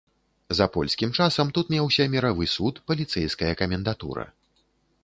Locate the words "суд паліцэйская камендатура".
2.55-4.29